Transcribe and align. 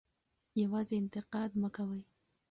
یوازې 0.61 0.95
انتقاد 1.01 1.51
مه 1.61 1.69
کوئ. 1.75 2.01